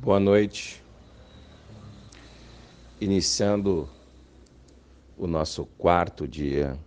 Boa 0.00 0.20
noite. 0.20 0.80
Iniciando 3.00 3.90
o 5.16 5.26
nosso 5.26 5.66
quarto 5.76 6.26
dia 6.26 6.78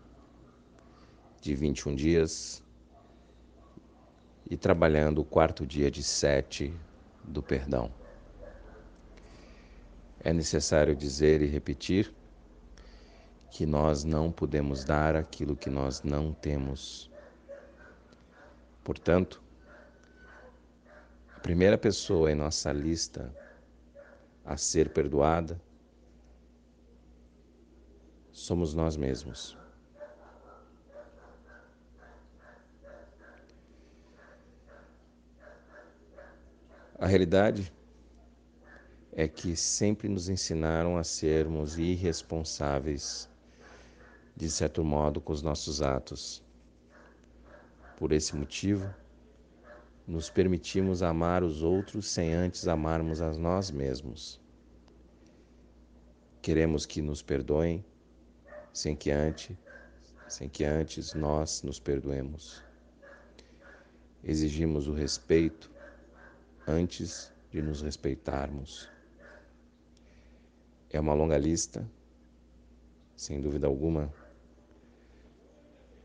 de 1.42 1.53
21 1.53 1.94
dias 1.94 2.63
e 4.49 4.55
trabalhando 4.55 5.19
o 5.19 5.26
quarto 5.26 5.67
dia 5.67 5.92
de 5.92 6.01
sete 6.01 6.74
do 7.21 7.44
perdão. 7.44 7.92
É 10.23 10.31
necessário 10.31 10.96
dizer 10.96 11.41
e 11.41 11.47
repetir 11.47 12.13
que 13.51 13.65
nós 13.65 14.05
não 14.05 14.31
podemos 14.31 14.85
dar 14.85 15.17
aquilo 15.17 15.53
que 15.57 15.69
nós 15.69 16.02
não 16.02 16.31
temos. 16.31 17.12
Portanto, 18.85 19.41
primeira 21.41 21.77
pessoa 21.77 22.31
em 22.31 22.36
nossa 22.36 22.72
lista 22.72 23.34
a 24.45 24.58
ser 24.58 24.90
perdoada 24.90 25.59
somos 28.31 28.73
nós 28.73 28.95
mesmos. 28.95 29.58
A 36.98 37.08
realidade 37.08 37.73
é 39.14 39.28
que 39.28 39.55
sempre 39.55 40.08
nos 40.08 40.30
ensinaram 40.30 40.98
a 40.98 41.03
sermos 41.03 41.78
irresponsáveis, 41.80 43.28
de 44.36 44.50
certo 44.50 44.84
modo, 44.84 45.20
com 45.20 45.34
os 45.34 45.42
nossos 45.42 45.81
atos. 45.81 46.44
Por 47.98 48.12
esse 48.12 48.36
motivo, 48.36 48.94
nos 50.08 50.30
permitimos 50.30 51.02
amar 51.04 51.44
os 51.44 51.62
outros 51.62 52.09
sem 52.09 52.34
antes 52.34 52.68
amarmos 52.68 53.22
a 53.22 53.32
nós 53.34 53.72
mesmos. 53.72 54.39
Queremos 56.42 56.86
que 56.86 57.02
nos 57.02 57.22
perdoem 57.22 57.86
sem 58.73 58.95
que 58.95 59.12
antes, 59.12 59.56
sem 60.28 60.50
que 60.50 60.64
antes 60.64 61.14
nós 61.14 61.62
nos 61.62 61.80
perdoemos. 61.80 62.64
Exigimos 64.23 64.88
o 64.88 64.94
respeito 64.94 65.72
antes 66.68 67.31
de 67.52 67.62
nos 67.62 67.81
respeitarmos. 67.81 68.90
É 70.90 71.00
uma 71.00 71.14
longa 71.14 71.38
lista, 71.38 71.88
sem 73.16 73.40
dúvida 73.40 73.68
alguma, 73.68 74.12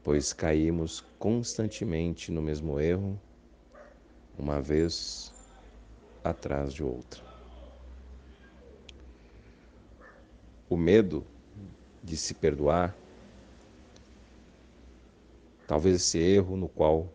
pois 0.03 0.33
caímos 0.33 1.01
constantemente 1.19 2.31
no 2.31 2.41
mesmo 2.41 2.79
erro, 2.79 3.21
uma 4.39 4.61
vez 4.61 5.33
atrás 6.23 6.73
de 6.73 6.83
outra. 6.83 7.23
O 10.69 10.77
medo 10.77 11.25
de 12.03 12.17
se 12.17 12.35
perdoar, 12.35 12.95
talvez 15.67 15.97
esse 15.97 16.19
erro 16.19 16.57
no 16.57 16.69
qual 16.69 17.09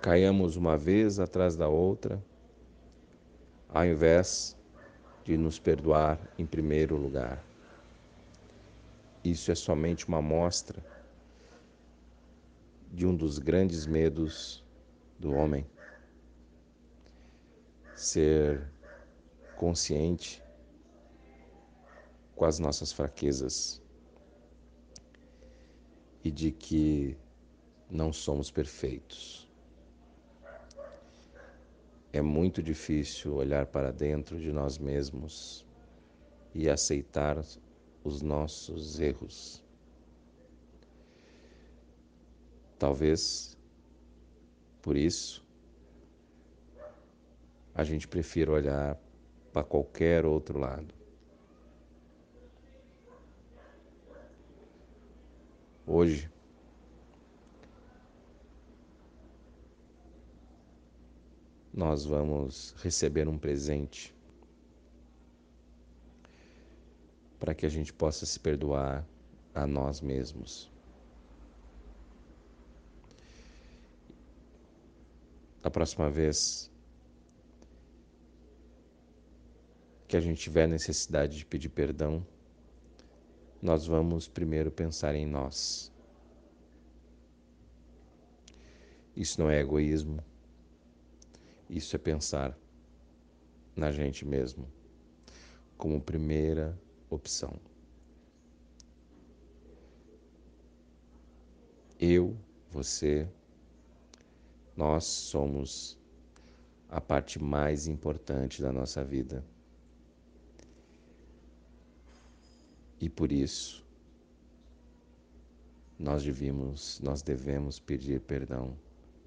caiamos 0.00 0.56
uma 0.56 0.76
vez 0.76 1.18
atrás 1.18 1.56
da 1.56 1.68
outra, 1.68 2.22
ao 3.68 3.84
invés 3.84 4.56
de 5.24 5.36
nos 5.36 5.58
perdoar 5.58 6.20
em 6.38 6.46
primeiro 6.46 6.96
lugar. 6.96 7.42
Isso 9.24 9.50
é 9.50 9.54
somente 9.54 10.06
uma 10.06 10.18
amostra 10.18 10.80
de 12.92 13.04
um 13.04 13.14
dos 13.14 13.38
grandes 13.38 13.86
medos 13.86 14.62
do 15.18 15.32
homem. 15.32 15.66
Ser 17.96 18.70
consciente 19.56 20.44
com 22.36 22.44
as 22.44 22.58
nossas 22.58 22.92
fraquezas 22.92 23.80
e 26.22 26.30
de 26.30 26.52
que 26.52 27.16
não 27.90 28.12
somos 28.12 28.50
perfeitos. 28.50 29.50
É 32.12 32.20
muito 32.20 32.62
difícil 32.62 33.34
olhar 33.34 33.64
para 33.64 33.90
dentro 33.90 34.38
de 34.38 34.52
nós 34.52 34.76
mesmos 34.76 35.64
e 36.54 36.68
aceitar 36.68 37.42
os 38.04 38.20
nossos 38.20 39.00
erros. 39.00 39.64
Talvez 42.78 43.56
por 44.82 44.98
isso 44.98 45.45
a 47.76 47.84
gente 47.84 48.08
prefira 48.08 48.50
olhar 48.52 48.98
para 49.52 49.62
qualquer 49.62 50.24
outro 50.24 50.58
lado. 50.58 50.94
Hoje 55.86 56.30
nós 61.72 62.06
vamos 62.06 62.74
receber 62.78 63.28
um 63.28 63.36
presente 63.36 64.14
para 67.38 67.54
que 67.54 67.66
a 67.66 67.68
gente 67.68 67.92
possa 67.92 68.24
se 68.24 68.40
perdoar 68.40 69.06
a 69.54 69.66
nós 69.66 70.00
mesmos. 70.00 70.72
A 75.62 75.70
próxima 75.70 76.08
vez 76.08 76.74
que 80.06 80.16
a 80.16 80.20
gente 80.20 80.40
tiver 80.40 80.68
necessidade 80.68 81.36
de 81.36 81.44
pedir 81.44 81.68
perdão, 81.68 82.24
nós 83.60 83.86
vamos 83.86 84.28
primeiro 84.28 84.70
pensar 84.70 85.14
em 85.14 85.26
nós. 85.26 85.92
Isso 89.16 89.40
não 89.40 89.50
é 89.50 89.60
egoísmo, 89.60 90.22
isso 91.68 91.96
é 91.96 91.98
pensar 91.98 92.56
na 93.74 93.90
gente 93.90 94.24
mesmo 94.24 94.70
como 95.76 96.00
primeira 96.00 96.78
opção. 97.10 97.58
Eu, 101.98 102.36
você, 102.70 103.26
nós 104.76 105.04
somos 105.04 105.98
a 106.88 107.00
parte 107.00 107.42
mais 107.42 107.86
importante 107.86 108.60
da 108.60 108.70
nossa 108.70 109.02
vida. 109.02 109.42
E 113.00 113.08
por 113.08 113.30
isso 113.30 113.84
nós 115.98 116.22
devemos, 116.22 117.00
nós 117.00 117.22
devemos 117.22 117.78
pedir 117.78 118.20
perdão 118.20 118.76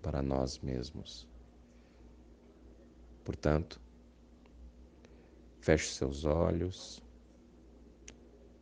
para 0.02 0.22
nós 0.22 0.60
mesmos. 0.60 1.28
Portanto, 3.24 3.80
feche 5.60 5.90
seus 5.94 6.26
olhos, 6.26 7.02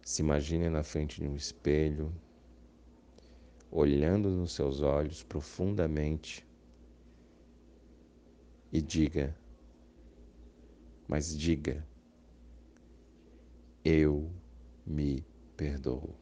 se 0.03 0.21
imagine 0.21 0.69
na 0.69 0.83
frente 0.83 1.21
de 1.21 1.27
um 1.27 1.35
espelho, 1.35 2.13
olhando 3.69 4.29
nos 4.29 4.53
seus 4.53 4.81
olhos 4.81 5.23
profundamente 5.23 6.45
e 8.71 8.81
diga, 8.81 9.35
mas 11.07 11.37
diga, 11.37 11.85
eu 13.83 14.29
me 14.87 15.25
perdoo. 15.57 16.15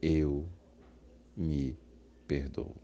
Eu 0.00 0.48
me 1.36 1.76
perdoo. 2.26 2.74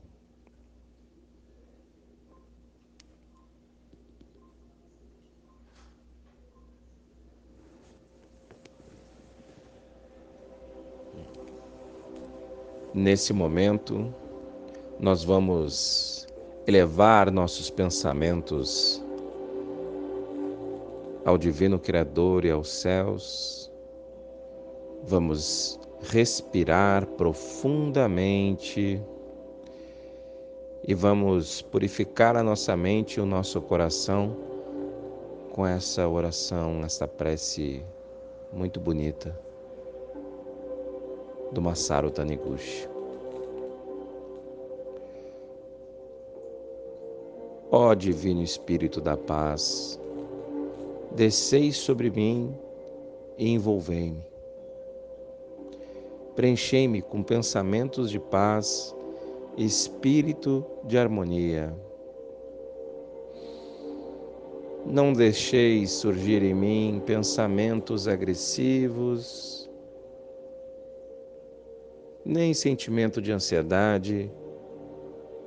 Nesse 12.93 13.33
momento, 13.33 14.15
nós 14.99 15.25
vamos 15.25 16.27
elevar 16.67 17.31
nossos 17.31 17.71
pensamentos 17.71 19.06
ao 21.27 21.37
Divino 21.37 21.77
Criador 21.77 22.45
e 22.45 22.51
aos 22.53 22.71
céus. 22.71 23.71
Vamos 25.03 25.79
respirar 26.01 27.05
profundamente 27.05 29.03
e 30.87 30.95
vamos 30.95 31.63
purificar 31.63 32.37
a 32.37 32.45
nossa 32.45 32.77
mente 32.77 33.17
e 33.17 33.21
o 33.21 33.27
nosso 33.27 33.61
coração 33.61 34.37
com 35.53 35.67
essa 35.67 36.07
oração, 36.07 36.85
essa 36.85 37.09
prece 37.09 37.85
muito 38.53 38.79
bonita 38.79 39.37
do 41.51 41.61
Masaru 41.61 42.09
Taniguchi. 42.09 42.89
Ó 47.73 47.95
Divino 47.95 48.43
Espírito 48.43 49.01
da 49.01 49.17
Paz, 49.17 49.99
desceis 51.17 51.79
sobre 51.79 52.11
mim 52.11 52.55
e 53.39 53.49
envolvei-me. 53.49 54.23
Preenchei-me 56.35 57.01
com 57.01 57.23
pensamentos 57.23 58.11
de 58.11 58.21
paz, 58.21 58.95
espírito 59.57 60.63
de 60.85 60.99
harmonia. 60.99 61.75
Não 64.85 65.15
deixeis 65.15 65.91
surgir 65.91 66.43
em 66.43 66.55
mim 66.55 67.03
pensamentos 67.05 68.07
agressivos, 68.07 69.71
nem 72.23 72.53
sentimento 72.53 73.23
de 73.23 73.33
ansiedade, 73.33 74.31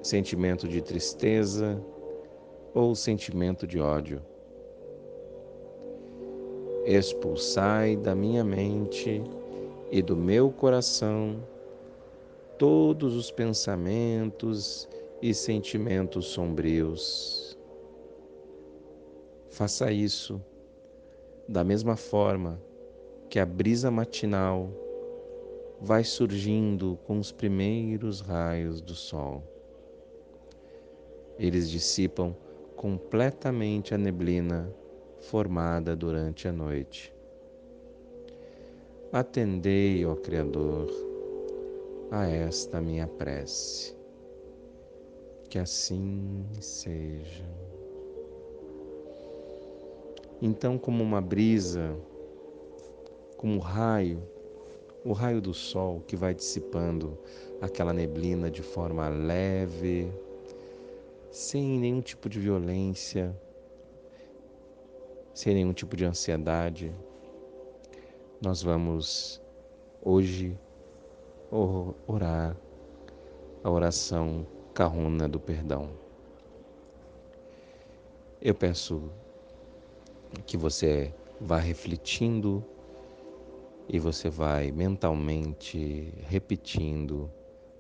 sentimento 0.02 0.68
de 0.68 0.82
tristeza 0.82 1.80
ou 2.74 2.96
sentimento 2.96 3.68
de 3.68 3.80
ódio. 3.80 4.20
Expulsai 6.92 7.96
da 7.96 8.16
minha 8.16 8.44
mente 8.44 9.22
e 9.92 10.02
do 10.02 10.18
meu 10.18 10.50
coração 10.50 11.40
todos 12.58 13.16
os 13.16 13.30
pensamentos 13.30 14.90
e 15.22 15.32
sentimentos 15.32 16.30
sombrios. 16.30 17.56
Faça 19.52 19.92
isso 19.92 20.42
da 21.48 21.64
mesma 21.64 21.96
forma 21.96 22.60
que 23.30 23.38
a 23.38 23.46
brisa 23.46 23.92
matinal 23.92 24.72
vai 25.80 26.04
surgindo 26.04 26.98
com 27.06 27.20
os 27.20 27.32
primeiros 27.32 28.20
raios 28.20 28.82
do 28.82 28.96
sol. 28.96 29.44
Eles 31.38 31.70
dissipam 31.70 32.36
completamente 32.76 33.94
a 33.94 33.98
neblina 33.98 34.74
formada 35.22 35.96
durante 35.96 36.48
a 36.48 36.52
noite. 36.52 37.14
Atendei, 39.12 40.06
ó 40.06 40.16
Criador, 40.16 40.88
a 42.12 42.28
esta 42.28 42.80
minha 42.82 43.08
prece. 43.08 43.96
Que 45.50 45.58
assim 45.58 46.46
seja. 46.62 47.44
Então, 50.42 50.78
como 50.78 51.04
uma 51.04 51.20
brisa, 51.20 51.98
como 53.36 53.60
raio, 53.60 54.22
o 55.04 55.12
raio 55.12 55.42
do 55.42 55.54
sol 55.54 56.02
que 56.08 56.16
vai 56.16 56.34
dissipando 56.34 57.18
aquela 57.62 57.92
neblina 57.92 58.50
de 58.50 58.62
forma 58.62 59.10
leve, 59.10 60.12
sem 61.32 61.80
nenhum 61.80 62.02
tipo 62.02 62.30
de 62.30 62.40
violência, 62.40 63.36
sem 65.34 65.54
nenhum 65.54 65.74
tipo 65.74 65.96
de 65.96 66.06
ansiedade, 66.06 66.94
nós 68.42 68.62
vamos 68.62 69.42
hoje 70.02 70.58
orar 72.08 72.56
a 73.64 73.70
oração 73.70 74.46
carruna 74.74 75.28
do 75.28 75.40
perdão. 75.40 75.90
Eu 78.42 78.56
peço 78.56 79.12
que 80.46 80.56
você 80.56 81.14
vá 81.42 81.58
refletindo 81.58 82.64
e 83.88 84.00
você 84.00 84.30
vai 84.30 84.72
mentalmente 84.72 86.14
repetindo 86.28 87.30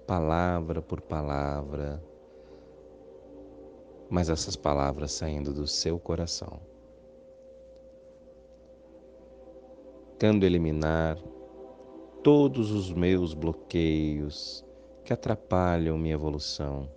palavra 0.08 0.82
por 0.82 1.00
palavra, 1.00 2.04
mas 4.10 4.28
essas 4.28 4.56
palavras 4.56 5.12
saindo 5.12 5.54
do 5.54 5.68
seu 5.68 6.00
coração. 6.00 6.60
Buscando 10.20 10.44
eliminar 10.44 11.18
todos 12.22 12.72
os 12.72 12.92
meus 12.92 13.34
bloqueios 13.34 14.66
que 15.06 15.14
atrapalham 15.14 15.98
minha 15.98 16.14
evolução. 16.14 16.90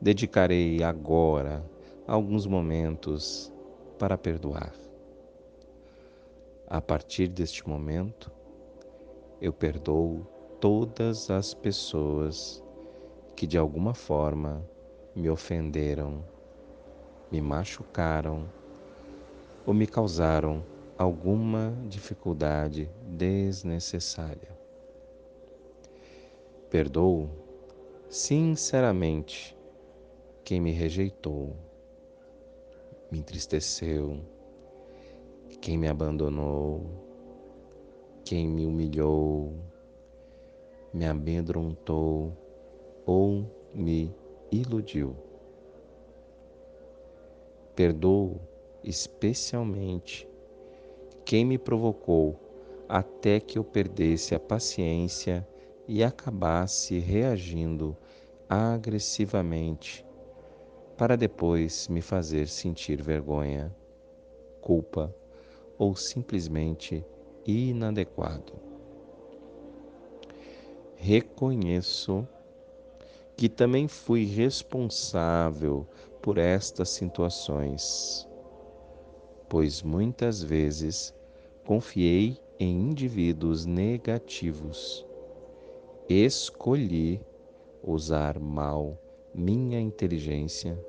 Dedicarei 0.00 0.80
agora 0.80 1.60
alguns 2.06 2.46
momentos 2.46 3.52
para 3.98 4.16
perdoar. 4.16 4.72
A 6.68 6.80
partir 6.80 7.26
deste 7.26 7.68
momento, 7.68 8.30
eu 9.40 9.52
perdoo 9.52 10.24
todas 10.60 11.32
as 11.32 11.52
pessoas 11.52 12.62
que 13.34 13.44
de 13.44 13.58
alguma 13.58 13.92
forma 13.92 14.64
me 15.16 15.28
ofenderam, 15.28 16.22
me 17.28 17.40
machucaram 17.40 18.48
ou 19.66 19.74
me 19.74 19.84
causaram 19.84 20.62
alguma 20.98 21.72
dificuldade 21.86 22.90
desnecessária. 23.06 24.58
Perdoo 26.68 27.30
sinceramente 28.10 29.56
quem 30.42 30.60
me 30.60 30.72
rejeitou, 30.72 31.54
me 33.12 33.20
entristeceu, 33.20 34.18
quem 35.60 35.78
me 35.78 35.86
abandonou, 35.86 36.84
quem 38.24 38.48
me 38.48 38.66
humilhou, 38.66 39.54
me 40.92 41.06
amedrontou 41.06 42.36
ou 43.06 43.48
me 43.72 44.12
iludiu. 44.50 45.14
Perdoo 47.76 48.40
especialmente 48.82 50.28
quem 51.28 51.44
me 51.44 51.58
provocou 51.58 52.40
até 52.88 53.38
que 53.38 53.58
eu 53.58 53.62
perdesse 53.62 54.34
a 54.34 54.40
paciência 54.40 55.46
e 55.86 56.02
acabasse 56.02 56.98
reagindo 56.98 57.94
agressivamente, 58.48 60.06
para 60.96 61.18
depois 61.18 61.86
me 61.88 62.00
fazer 62.00 62.48
sentir 62.48 63.02
vergonha, 63.02 63.76
culpa 64.62 65.14
ou 65.76 65.94
simplesmente 65.94 67.04
inadequado. 67.44 68.54
Reconheço 70.96 72.26
que 73.36 73.50
também 73.50 73.86
fui 73.86 74.24
responsável 74.24 75.86
por 76.22 76.38
estas 76.38 76.88
situações, 76.88 78.26
pois 79.46 79.82
muitas 79.82 80.42
vezes 80.42 81.17
Confiei 81.68 82.40
em 82.58 82.88
indivíduos 82.88 83.66
negativos. 83.66 85.06
Escolhi 86.08 87.20
usar 87.82 88.38
mal 88.38 88.98
minha 89.34 89.78
inteligência 89.78 90.82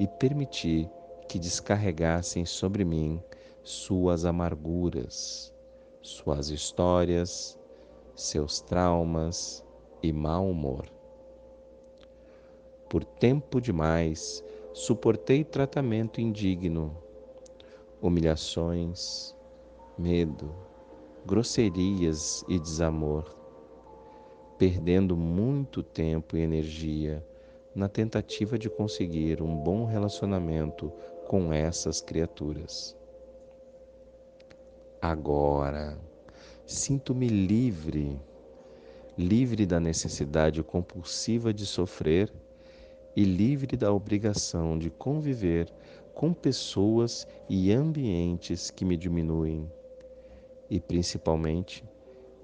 e 0.00 0.08
permiti 0.08 0.90
que 1.28 1.38
descarregassem 1.38 2.44
sobre 2.44 2.84
mim 2.84 3.22
suas 3.62 4.24
amarguras, 4.24 5.54
suas 6.00 6.48
histórias, 6.48 7.56
seus 8.16 8.60
traumas 8.60 9.64
e 10.02 10.12
mau 10.12 10.50
humor. 10.50 10.84
Por 12.90 13.04
tempo 13.04 13.60
demais, 13.60 14.42
suportei 14.72 15.44
tratamento 15.44 16.20
indigno, 16.20 16.92
humilhações, 18.00 19.40
medo, 19.98 20.54
grosserias 21.26 22.44
e 22.48 22.58
desamor, 22.58 23.36
perdendo 24.58 25.16
muito 25.16 25.82
tempo 25.82 26.36
e 26.36 26.40
energia 26.40 27.24
na 27.74 27.88
tentativa 27.88 28.58
de 28.58 28.68
conseguir 28.68 29.42
um 29.42 29.56
bom 29.56 29.84
relacionamento 29.84 30.92
com 31.26 31.52
essas 31.52 32.00
criaturas. 32.00 32.96
Agora, 35.00 35.98
sinto-me 36.66 37.28
livre, 37.28 38.20
livre 39.16 39.66
da 39.66 39.80
necessidade 39.80 40.62
compulsiva 40.62 41.52
de 41.52 41.66
sofrer 41.66 42.32
e 43.14 43.24
livre 43.24 43.76
da 43.76 43.92
obrigação 43.92 44.78
de 44.78 44.90
conviver 44.90 45.72
com 46.14 46.32
pessoas 46.32 47.26
e 47.48 47.72
ambientes 47.72 48.70
que 48.70 48.84
me 48.84 48.96
diminuem 48.96 49.70
e 50.72 50.80
principalmente 50.80 51.84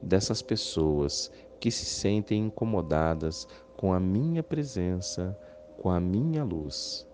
dessas 0.03 0.43
pessoas 0.43 1.33
que 1.59 1.71
se 1.71 1.87
sentem 1.87 2.45
incomodadas 2.45 3.49
com 3.75 3.91
a 3.91 3.99
minha 3.99 4.43
presença, 4.43 5.35
com 5.79 5.89
a 5.89 5.99
minha 5.99 6.45
luz. 6.45 7.09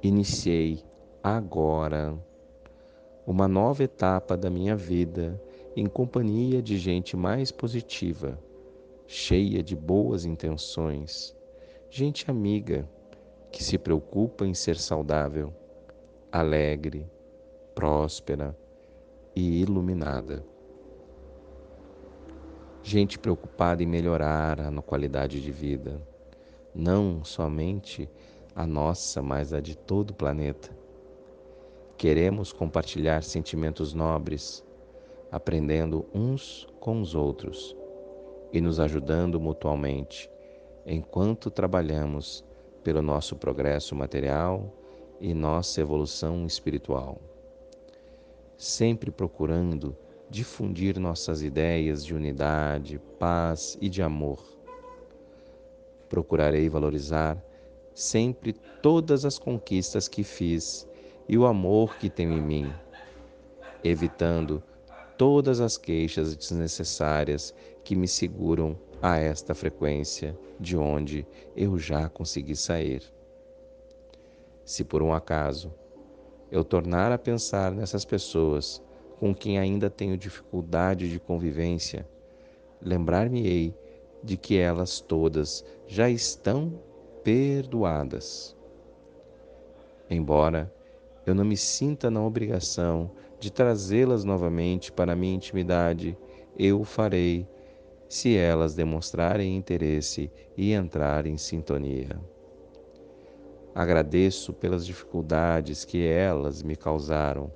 Iniciei 0.00 0.84
agora 1.20 2.16
uma 3.26 3.48
nova 3.48 3.82
etapa 3.82 4.36
da 4.36 4.48
minha 4.48 4.76
vida 4.76 5.42
em 5.74 5.86
companhia 5.86 6.62
de 6.62 6.78
gente 6.78 7.16
mais 7.16 7.50
positiva, 7.50 8.38
cheia 9.08 9.60
de 9.60 9.74
boas 9.74 10.24
intenções, 10.24 11.36
gente 11.90 12.30
amiga 12.30 12.88
que 13.50 13.64
se 13.64 13.76
preocupa 13.76 14.46
em 14.46 14.54
ser 14.54 14.76
saudável, 14.76 15.52
alegre, 16.30 17.10
próspera 17.74 18.56
e 19.40 19.62
iluminada. 19.62 20.44
Gente 22.82 23.18
preocupada 23.18 23.82
em 23.82 23.86
melhorar 23.86 24.60
a 24.60 24.82
qualidade 24.82 25.40
de 25.40 25.50
vida, 25.50 26.00
não 26.74 27.24
somente 27.24 28.08
a 28.54 28.66
nossa, 28.66 29.22
mas 29.22 29.52
a 29.52 29.60
de 29.60 29.76
todo 29.76 30.10
o 30.10 30.14
planeta. 30.14 30.70
Queremos 31.96 32.52
compartilhar 32.52 33.22
sentimentos 33.22 33.94
nobres, 33.94 34.64
aprendendo 35.32 36.06
uns 36.14 36.66
com 36.78 37.00
os 37.00 37.14
outros 37.14 37.76
e 38.52 38.60
nos 38.60 38.80
ajudando 38.80 39.40
mutuamente, 39.40 40.30
enquanto 40.86 41.50
trabalhamos 41.50 42.44
pelo 42.82 43.02
nosso 43.02 43.36
progresso 43.36 43.94
material 43.94 44.74
e 45.20 45.34
nossa 45.34 45.80
evolução 45.80 46.46
espiritual. 46.46 47.20
Sempre 48.60 49.10
procurando 49.10 49.96
difundir 50.28 51.00
nossas 51.00 51.40
ideias 51.40 52.04
de 52.04 52.14
unidade, 52.14 53.00
paz 53.18 53.78
e 53.80 53.88
de 53.88 54.02
amor. 54.02 54.38
Procurarei 56.10 56.68
valorizar 56.68 57.42
sempre 57.94 58.52
todas 58.82 59.24
as 59.24 59.38
conquistas 59.38 60.08
que 60.08 60.22
fiz 60.22 60.86
e 61.26 61.38
o 61.38 61.46
amor 61.46 61.96
que 61.96 62.10
tenho 62.10 62.34
em 62.34 62.42
mim, 62.42 62.70
evitando 63.82 64.62
todas 65.16 65.58
as 65.58 65.78
queixas 65.78 66.36
desnecessárias 66.36 67.54
que 67.82 67.96
me 67.96 68.06
seguram 68.06 68.78
a 69.00 69.16
esta 69.16 69.54
frequência 69.54 70.38
de 70.60 70.76
onde 70.76 71.26
eu 71.56 71.78
já 71.78 72.10
consegui 72.10 72.54
sair. 72.54 73.10
Se 74.66 74.84
por 74.84 75.02
um 75.02 75.14
acaso 75.14 75.72
eu 76.50 76.64
tornar 76.64 77.12
a 77.12 77.18
pensar 77.18 77.72
nessas 77.72 78.04
pessoas 78.04 78.82
com 79.18 79.34
quem 79.34 79.58
ainda 79.58 79.90
tenho 79.90 80.16
dificuldade 80.16 81.08
de 81.08 81.20
convivência, 81.20 82.08
lembrar-me-ei 82.80 83.74
de 84.22 84.36
que 84.36 84.56
elas 84.56 85.00
todas 85.00 85.64
já 85.86 86.08
estão 86.08 86.72
perdoadas. 87.22 88.56
Embora 90.08 90.72
eu 91.26 91.34
não 91.34 91.44
me 91.44 91.56
sinta 91.56 92.10
na 92.10 92.24
obrigação 92.24 93.10
de 93.38 93.50
trazê-las 93.52 94.24
novamente 94.24 94.90
para 94.90 95.14
minha 95.14 95.34
intimidade, 95.34 96.16
eu 96.58 96.80
o 96.80 96.84
farei 96.84 97.46
se 98.08 98.36
elas 98.36 98.74
demonstrarem 98.74 99.56
interesse 99.56 100.30
e 100.56 100.72
entrarem 100.72 101.34
em 101.34 101.38
sintonia. 101.38 102.18
Agradeço 103.74 104.52
pelas 104.52 104.84
dificuldades 104.84 105.84
que 105.84 106.04
elas 106.04 106.62
me 106.62 106.74
causaram, 106.74 107.52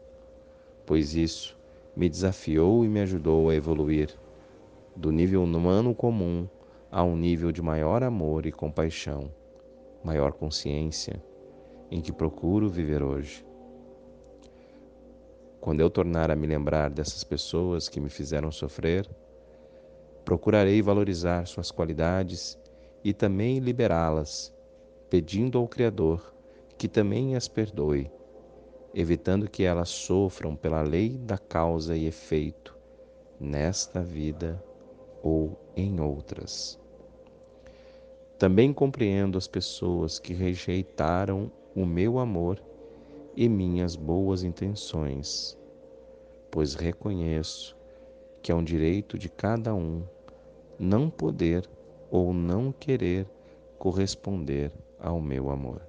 pois 0.87 1.15
isso 1.15 1.59
me 1.97 2.09
desafiou 2.09 2.85
e 2.85 2.89
me 2.89 3.01
ajudou 3.01 3.51
a 3.51 3.55
evoluir 3.55 4.17
do 4.95 5.11
nível 5.11 5.43
humano 5.43 5.93
comum 5.95 6.49
a 6.91 7.03
um 7.03 7.17
nível 7.17 7.51
de 7.51 7.61
maior 7.61 8.05
amor 8.05 8.47
e 8.47 8.53
compaixão, 8.53 9.29
maior 10.05 10.33
consciência, 10.33 11.21
em 11.91 12.01
que 12.01 12.13
procuro 12.13 12.69
viver 12.69 13.03
hoje. 13.03 13.45
Quando 15.61 15.81
eu 15.81 15.91
tornar 15.91 16.31
a 16.31 16.37
me 16.37 16.47
lembrar 16.47 16.91
dessas 16.91 17.25
pessoas 17.25 17.89
que 17.89 17.99
me 17.99 18.09
fizeram 18.09 18.53
sofrer, 18.53 19.09
procurarei 20.25 20.81
valorizar 20.81 21.47
suas 21.47 21.73
qualidades 21.73 22.57
e 23.03 23.13
também 23.13 23.59
liberá-las, 23.59 24.55
pedindo 25.15 25.59
ao 25.59 25.69
Criador 25.69 26.35
que 26.77 26.89
também 26.89 27.37
as 27.37 27.47
perdoe, 27.47 28.11
evitando 28.93 29.49
que 29.49 29.63
elas 29.63 29.89
sofram 29.89 30.57
pela 30.57 30.83
lei 30.83 31.11
da 31.11 31.39
causa 31.39 31.97
e 31.97 32.07
efeito 32.07 32.77
nesta 33.39 34.03
vida 34.03 34.61
ou 35.23 35.57
em 35.77 36.01
outras. 36.01 36.81
Também 38.41 38.73
compreendo 38.73 39.39
as 39.39 39.47
pessoas 39.47 40.19
que 40.19 40.35
rejeitaram 40.35 41.49
o 41.77 41.87
meu 41.87 42.19
amor 42.19 42.61
e 43.37 43.49
minhas 43.49 43.95
boas 43.95 44.43
intenções, 44.43 45.57
pois 46.51 46.75
reconheço 46.75 47.77
que 48.43 48.51
é 48.51 48.55
um 48.55 48.65
direito 48.65 49.17
de 49.17 49.29
cada 49.29 49.73
um 49.77 50.03
não 50.77 51.09
poder 51.09 51.71
ou 52.11 52.35
não 52.35 52.73
querer 52.73 53.29
corresponder 53.79 54.73
ao 55.05 55.21
meu 55.21 55.51
amor. 55.51 55.83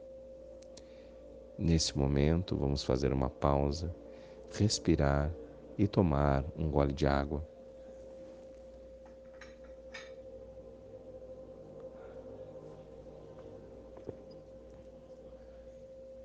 Nesse 1.58 1.98
momento, 1.98 2.58
vamos 2.58 2.84
fazer 2.84 3.14
uma 3.14 3.30
pausa, 3.30 3.96
respirar 4.52 5.34
e 5.78 5.88
tomar 5.88 6.44
um 6.58 6.70
gole 6.70 6.94
de 6.94 7.08
água. 7.08 7.48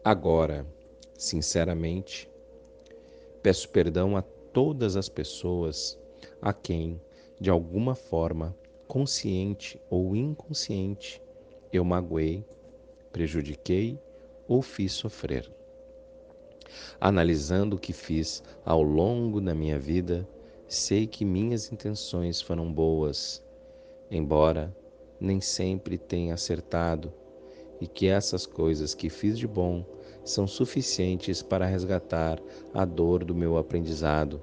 Agora, 0.05 0.67
Sinceramente, 1.21 2.31
peço 3.43 3.69
perdão 3.69 4.17
a 4.17 4.23
todas 4.23 4.97
as 4.97 5.07
pessoas 5.07 5.99
a 6.41 6.51
quem, 6.51 6.99
de 7.39 7.51
alguma 7.51 7.95
forma, 7.95 8.57
consciente 8.89 9.79
ou 9.91 10.17
inconsciente, 10.17 11.23
eu 11.71 11.85
magoei, 11.85 12.43
prejudiquei 13.13 13.99
ou 14.49 14.63
fiz 14.63 14.93
sofrer. 14.93 15.51
Analisando 17.01 17.77
o 17.77 17.79
que 17.79 17.93
fiz 17.93 18.43
ao 18.65 18.83
longo 18.83 19.41
da 19.41 19.55
minha 19.55 19.79
vida, 19.79 20.29
sei 20.69 21.07
que 21.07 21.25
minhas 21.25 21.73
intenções 21.73 22.41
foram 22.41 22.73
boas, 22.73 23.43
embora 24.11 24.75
nem 25.21 25.41
sempre 25.41 25.99
tenha 25.99 26.35
acertado, 26.35 27.13
e 27.81 27.87
que 27.87 28.07
essas 28.07 28.47
coisas 28.47 28.95
que 28.95 29.09
fiz 29.09 29.39
de 29.39 29.47
bom 29.47 29.85
são 30.25 30.47
suficientes 30.47 31.43
para 31.43 31.67
resgatar 31.67 32.41
a 32.75 32.85
dor 32.85 33.25
do 33.25 33.35
meu 33.35 33.57
aprendizado, 33.57 34.41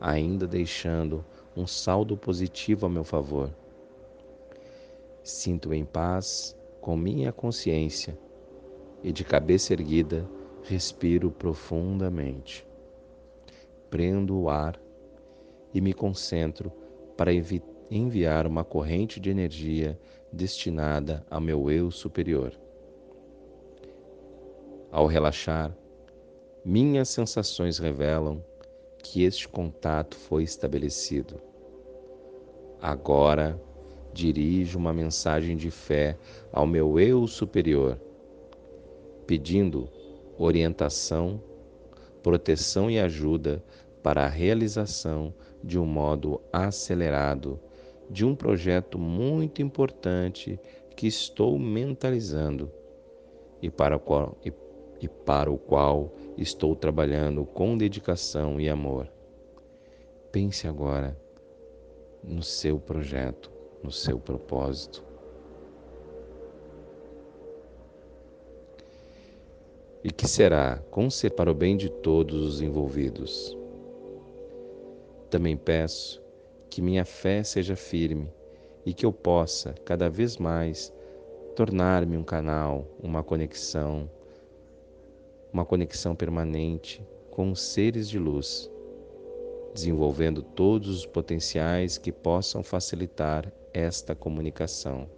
ainda 0.00 0.46
deixando 0.46 1.24
um 1.56 1.66
saldo 1.66 2.16
positivo 2.16 2.86
a 2.86 2.88
meu 2.88 3.04
favor. 3.04 3.54
Sinto 5.22 5.72
em 5.72 5.84
paz 5.84 6.57
com 6.88 6.96
minha 6.96 7.30
consciência 7.30 8.18
e, 9.02 9.12
de 9.12 9.22
cabeça 9.22 9.74
erguida, 9.74 10.26
respiro 10.62 11.30
profundamente. 11.30 12.66
Prendo 13.90 14.40
o 14.40 14.48
ar 14.48 14.80
e 15.74 15.82
me 15.82 15.92
concentro 15.92 16.72
para 17.14 17.30
enviar 17.90 18.46
uma 18.46 18.64
corrente 18.64 19.20
de 19.20 19.28
energia 19.28 20.00
destinada 20.32 21.26
ao 21.30 21.42
meu 21.42 21.70
eu 21.70 21.90
superior. 21.90 22.58
Ao 24.90 25.06
relaxar, 25.06 25.76
minhas 26.64 27.10
sensações 27.10 27.76
revelam 27.76 28.42
que 29.02 29.24
este 29.24 29.46
contato 29.46 30.16
foi 30.16 30.42
estabelecido. 30.42 31.38
Agora 32.80 33.60
dirijo 34.18 34.78
uma 34.78 34.92
mensagem 34.92 35.56
de 35.56 35.70
fé 35.70 36.18
ao 36.52 36.66
meu 36.66 36.98
eu 36.98 37.26
superior, 37.26 38.00
pedindo 39.26 39.88
orientação, 40.36 41.40
proteção 42.22 42.90
e 42.90 42.98
ajuda 42.98 43.62
para 44.02 44.24
a 44.24 44.28
realização 44.28 45.32
de 45.62 45.78
um 45.78 45.86
modo 45.86 46.40
acelerado 46.52 47.60
de 48.10 48.24
um 48.24 48.34
projeto 48.34 48.98
muito 48.98 49.60
importante 49.60 50.58
que 50.96 51.06
estou 51.06 51.58
mentalizando 51.58 52.72
e 53.60 53.70
para 53.70 53.96
o 53.96 54.00
qual, 54.00 54.36
e 54.44 54.50
e 55.00 55.06
para 55.06 55.50
o 55.50 55.56
qual 55.56 56.12
estou 56.36 56.74
trabalhando 56.74 57.44
com 57.44 57.76
dedicação 57.76 58.60
e 58.60 58.68
amor. 58.68 59.08
Pense 60.32 60.66
agora 60.66 61.16
no 62.22 62.42
seu 62.42 62.78
projeto, 62.80 63.50
no 63.82 63.90
seu 63.90 64.18
propósito. 64.18 65.04
E 70.02 70.10
que 70.10 70.28
será 70.28 70.78
com 70.90 71.10
ser 71.10 71.30
para 71.30 71.50
o 71.50 71.54
bem 71.54 71.76
de 71.76 71.90
todos 71.90 72.44
os 72.44 72.60
envolvidos. 72.60 73.56
Também 75.28 75.56
peço 75.56 76.22
que 76.70 76.80
minha 76.80 77.04
fé 77.04 77.42
seja 77.42 77.76
firme 77.76 78.32
e 78.86 78.94
que 78.94 79.04
eu 79.04 79.12
possa, 79.12 79.74
cada 79.84 80.08
vez 80.08 80.36
mais, 80.36 80.92
tornar-me 81.54 82.16
um 82.16 82.22
canal, 82.22 82.86
uma 83.02 83.22
conexão 83.22 84.08
uma 85.52 85.64
conexão 85.64 86.14
permanente 86.14 87.02
com 87.30 87.50
os 87.50 87.60
seres 87.60 88.08
de 88.08 88.18
luz, 88.18 88.70
desenvolvendo 89.74 90.42
todos 90.42 90.88
os 90.88 91.06
potenciais 91.06 91.98
que 91.98 92.12
possam 92.12 92.62
facilitar 92.62 93.52
esta 93.72 94.14
comunicação. 94.14 95.08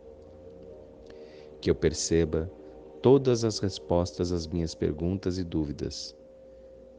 que 1.60 1.70
eu 1.70 1.74
perceba 1.74 2.50
todas 3.02 3.44
as 3.44 3.58
respostas 3.58 4.32
às 4.32 4.46
minhas 4.46 4.74
perguntas 4.74 5.38
e 5.38 5.44
dúvidas, 5.44 6.16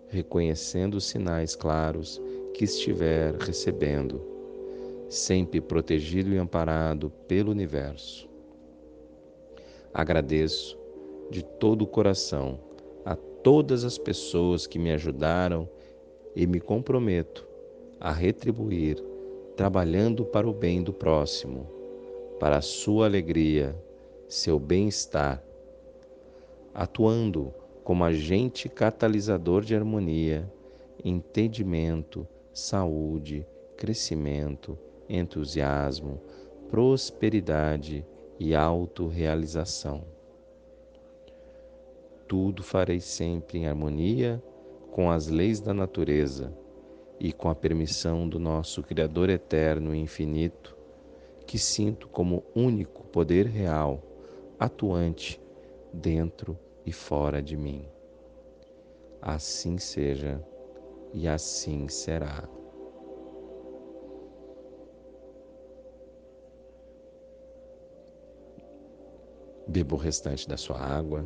reconhecendo 0.07 0.95
os 0.95 1.05
sinais 1.05 1.55
claros 1.55 2.21
que 2.53 2.65
estiver 2.65 3.35
recebendo, 3.35 4.21
sempre 5.09 5.59
protegido 5.61 6.31
e 6.33 6.37
amparado 6.37 7.09
pelo 7.27 7.51
universo. 7.51 8.29
Agradeço 9.93 10.77
de 11.29 11.43
todo 11.43 11.83
o 11.83 11.87
coração 11.87 12.59
a 13.05 13.15
todas 13.15 13.83
as 13.83 13.97
pessoas 13.97 14.67
que 14.67 14.79
me 14.79 14.91
ajudaram 14.91 15.67
e 16.35 16.47
me 16.47 16.59
comprometo 16.59 17.47
a 17.99 18.11
retribuir 18.11 19.01
trabalhando 19.55 20.25
para 20.25 20.49
o 20.49 20.53
bem 20.53 20.81
do 20.81 20.93
próximo, 20.93 21.67
para 22.39 22.57
a 22.57 22.61
sua 22.61 23.05
alegria, 23.05 23.75
seu 24.27 24.57
bem-estar, 24.57 25.43
atuando 26.73 27.53
como 27.83 28.03
agente 28.03 28.69
catalisador 28.69 29.63
de 29.63 29.75
harmonia, 29.75 30.51
entendimento, 31.03 32.27
saúde, 32.53 33.45
crescimento, 33.75 34.77
entusiasmo, 35.09 36.19
prosperidade 36.69 38.05
e 38.39 38.55
autorrealização. 38.55 40.03
Tudo 42.27 42.63
farei 42.63 43.01
sempre 43.01 43.59
em 43.59 43.67
harmonia 43.67 44.41
com 44.91 45.09
as 45.09 45.27
leis 45.27 45.61
da 45.61 45.73
natureza 45.73 46.53
e 47.19 47.31
com 47.31 47.49
a 47.49 47.55
permissão 47.55 48.27
do 48.27 48.37
nosso 48.37 48.83
Criador 48.83 49.29
eterno 49.29 49.95
e 49.95 49.99
infinito, 49.99 50.77
que 51.47 51.57
sinto 51.57 52.09
como 52.09 52.43
único 52.53 53.05
poder 53.05 53.47
real, 53.47 54.03
atuante 54.59 55.41
dentro 55.93 56.59
e 56.85 56.91
fora 56.91 57.41
de 57.41 57.55
mim. 57.55 57.85
Assim 59.21 59.77
seja 59.77 60.43
e 61.13 61.27
assim 61.27 61.87
será. 61.87 62.47
Beba 69.67 69.95
o 69.95 69.97
restante 69.97 70.49
da 70.49 70.57
sua 70.57 70.79
água. 70.79 71.25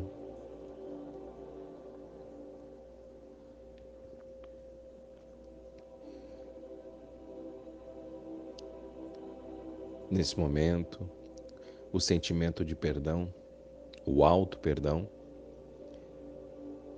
Nesse 10.16 10.40
momento, 10.40 11.06
o 11.92 12.00
sentimento 12.00 12.64
de 12.64 12.74
perdão, 12.74 13.30
o 14.06 14.24
alto 14.24 14.58
perdão, 14.58 15.06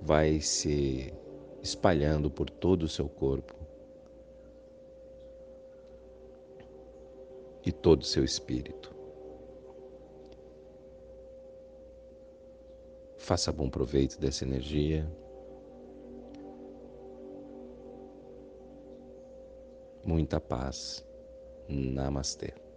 vai 0.01 0.39
se 0.39 1.13
espalhando 1.61 2.31
por 2.31 2.49
todo 2.49 2.83
o 2.83 2.87
seu 2.87 3.09
corpo 3.09 3.53
e 7.65 7.73
todo 7.73 8.03
o 8.03 8.05
seu 8.05 8.23
espírito. 8.23 8.95
Faça 13.17 13.51
bom 13.51 13.69
proveito 13.69 14.17
dessa 14.17 14.45
energia. 14.45 15.05
Muita 20.05 20.39
paz. 20.39 21.05
Namastê. 21.67 22.68